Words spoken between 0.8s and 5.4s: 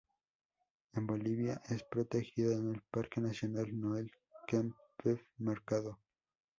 En Bolivia es protegida en el parque nacional Noel Kempff